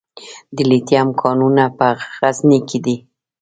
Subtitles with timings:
[0.55, 1.87] د لیتیم کانونه په
[2.19, 2.95] غزني کې دي